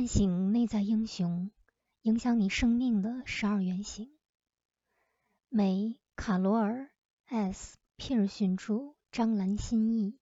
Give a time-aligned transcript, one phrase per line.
[0.00, 1.50] 唤醒内在英雄，
[2.00, 4.10] 影响你生命的十二原型。
[5.50, 6.90] 美卡罗尔
[7.28, 10.16] ·S· 皮尔逊著，张兰新译。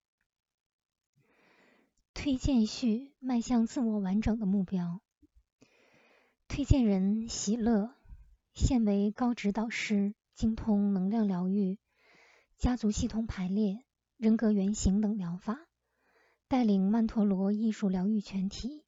[2.13, 5.01] 推荐序：迈向自我完整的目标。
[6.49, 7.95] 推荐人：喜乐，
[8.55, 11.79] 现为高职导师，精通能量疗愈、
[12.57, 13.85] 家族系统排列、
[14.17, 15.69] 人格原型等疗法，
[16.49, 18.83] 带领曼陀罗艺术疗愈全体。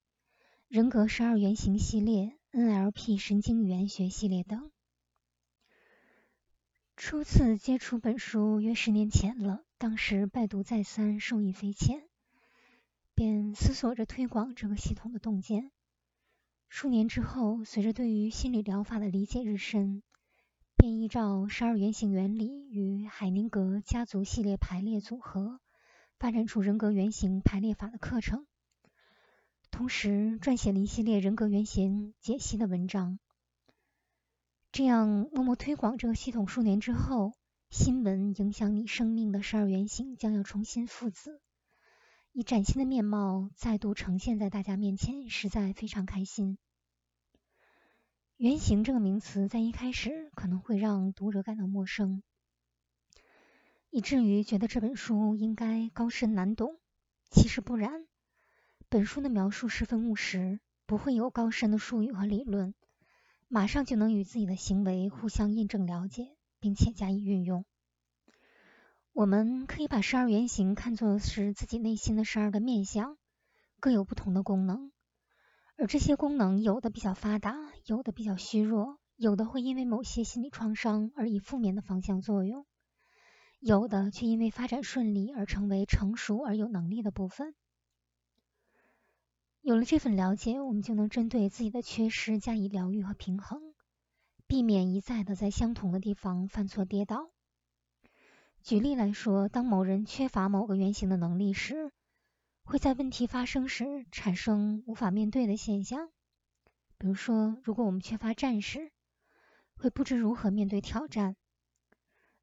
[0.71, 4.71] 人格十二原型系列、NLP 神经语言学系列等。
[6.95, 12.09] 初次接触本书约十年前了，当时拜读再三，受益匪浅，
[13.17, 15.73] 便思索着推广这个系统的洞见。
[16.69, 20.05] 数年之后，随着对于心理疗法的理解日深，
[20.77, 25.59] 便依照十二原型原理与海宁格家族系列排列组合，
[26.21, 28.47] 发展出人格原型排列法的课程。
[29.81, 33.19] 同时撰写了一系列人格原型解析的文章，
[34.73, 37.33] 这样默默推广这个系统数年之后，
[37.71, 41.41] 新闻影响你生命的十二原型将要重新复子，
[42.33, 46.59] 以崭新的面貌再度呈现在大家面前，实在非常开心。
[48.37, 52.23] 原型这个名词在一开始可能会让读者感到陌生，
[53.89, 56.79] 以至于觉得这本书应该高深难懂，
[57.31, 58.07] 其实不然。
[58.91, 62.75] 本书的描述十分务实，不会有高深的术语和理论，
[63.47, 67.65] 马上就能与自己的行为互相印证、了解，并且加以运用。
[69.13, 73.17] 我们可以把十二原型看作是自己内心的十二个面相，
[73.79, 74.91] 各有不同的功能，
[75.77, 82.67] 而这些功能有的比较发达，有的比较虚弱，有的会因为某些心理创伤而以负面的方向作用，
[83.61, 87.55] 有的却因为发展顺利而成为成熟而有能力的部分。
[89.63, 93.61] 有了这份了解，我们就能针对自己的缺失加以疗愈和平衡，
[94.47, 97.31] 避免一再的在相同的地方犯错跌倒。
[98.63, 101.93] 举例来说，当某人缺乏某个原型的能力时，
[102.65, 106.09] 会在问题发生时产生无法面对的现象。
[106.97, 108.93] 比如说，如果我们缺乏战士，
[109.77, 111.35] 会不知如何面对挑战；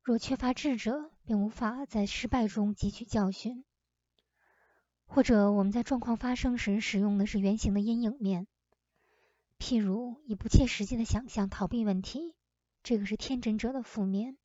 [0.04, 3.66] 若缺乏智者，便无法在失败中汲取教训。
[5.08, 8.46] 或者我们在状况发生时使用的是圆形的阴影面，
[9.58, 12.36] 譬如以不切实际的想象逃避问题，
[12.84, 14.36] 这个是天真者的负面；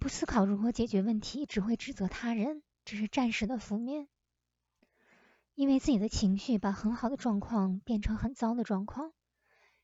[0.00, 4.06] 不思考如何解决问题，只会指责他人，这是战士的负面；
[5.54, 9.12] 因为自己的情绪把很好的状况变成很糟的状况，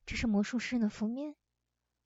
[0.06, 1.34] 这是魔术师的负面；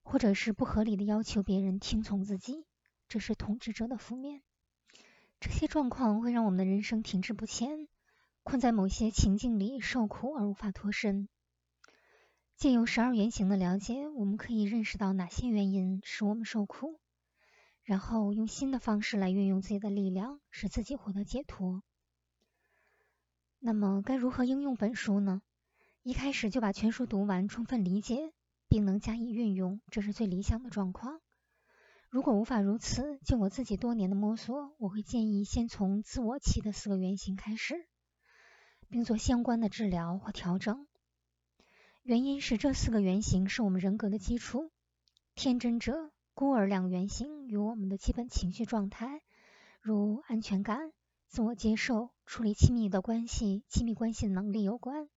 [0.02, 2.66] 或者是不合理的要求别人听从自己，
[3.08, 4.42] 这是统治者的负面。
[5.46, 7.86] 这些状况会让我们的人生停滞不前，
[8.42, 11.28] 困在某些情境里受苦而无法脱身。
[12.56, 16.98] 借由十二原型的了解，我们可以认识到哪些原因使我们受苦，
[17.84, 21.84] 然后用新的方式来运用自己的力量，使自己获得解脱。
[23.60, 25.42] 那么，该如何应用本书呢？
[26.02, 28.32] 一开始就把全书读完，充分理解，
[28.68, 31.20] 并能加以运用，这是最理想的状况。
[32.08, 37.74] 如果无法如此，就我自己多年的摸索，我会建议先从自我期的四个原型开始，
[38.88, 40.86] 并做相关的治疗或调整。
[42.02, 44.70] 原因是这四个原型是我们人格的基础。
[45.34, 49.20] 天真者、孤儿两个原型与我们的基本情绪状态，
[49.82, 50.92] 如安全感、
[51.26, 55.08] 自我接受、处理亲密的关系、亲密关系的能力有关。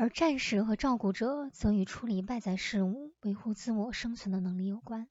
[0.00, 5.08] 而战士和照顾者则与处理外在事物、维护自我生存的能力有关，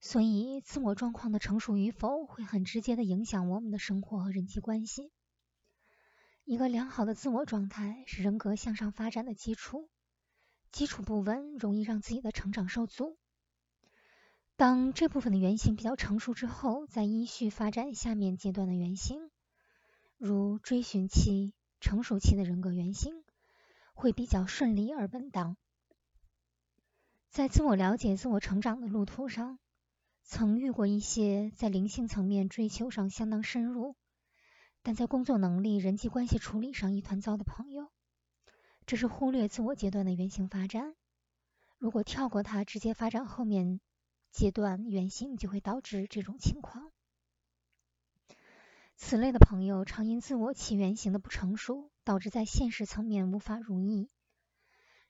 [0.00, 5.12] 所以自我状况的成熟与否会很直接的影响我们的生活和人际关系。
[6.42, 9.88] 一个良好的自我状态是人格向上发展的基础，
[10.72, 13.16] 基础不稳容易让自己的成长受阻。
[14.56, 19.30] 当这部分的原型比较成熟之后，再依序发展下面阶段的原型，
[20.18, 23.21] 如追寻期、成熟期的人格原型。
[23.92, 25.56] 会比较顺利而稳当。
[27.30, 29.58] 在自我了解、自我成长的路途上，
[30.22, 33.96] 曾遇过一些在灵性层面追求上相当深入，
[34.82, 37.90] 但在工作能力、人际关系处理上一团糟的朋友。
[38.84, 40.94] 这是忽略自我阶段的原型发展。
[41.78, 43.80] 如果跳过它，直接发展后面
[44.32, 46.90] 阶段原型，就会导致这种情况。
[48.96, 51.91] 此类的朋友常因自我起原型的不成熟。
[52.04, 54.10] 导致在现实层面无法如意，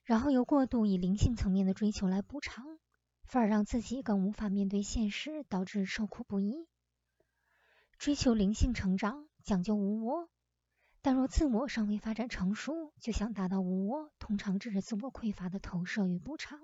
[0.03, 2.79] 然后又过度以灵性层面的追求来补偿，
[3.25, 6.69] 反而让自己更无法面对现实，导致受苦不已。
[7.99, 10.29] 追求灵性成长，讲究无我，
[11.01, 16.61] 但若自我尚未发展成熟，就想达到无我，通常只是自我匮乏的投射与补偿，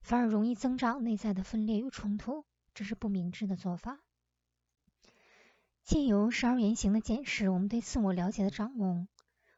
[0.00, 2.44] 反而容易增长内在的分裂与冲突，
[2.74, 4.00] 这是不明智的做法。
[5.84, 9.06] 借由十二原型的检视，我们对自我了解的掌握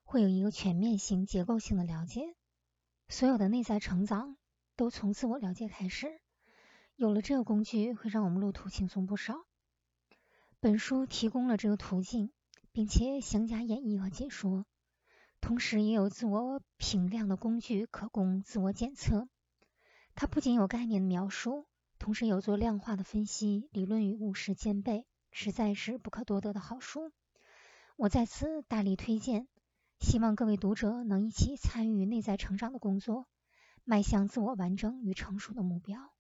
[0.05, 2.35] 会有一个全面性、结构性的了解。
[3.09, 4.37] 所有的内在成长
[4.77, 6.21] 都从自我了解开始。
[6.97, 9.45] 有了这个工具，会让我们路途轻松不少。
[10.61, 12.33] 本书提供了这个途径。
[12.75, 14.67] 并且详加演绎和解说，
[15.41, 19.29] 同时也有自我评量的工具可供自我检测。
[20.17, 21.69] 它不仅有概念的描述，
[22.01, 27.11] 同时有做量化的分析，理论与务实兼备，实在是不可多得的好书。
[27.97, 29.49] 我在此大力推荐，
[29.99, 33.27] 希望各位读者能一起参与内在成长的工作，
[33.83, 36.14] 迈向自我完整与成熟的目标。